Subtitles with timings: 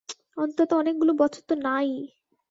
[0.37, 1.95] অন্তত অনেকগুলো বছর তো না ই।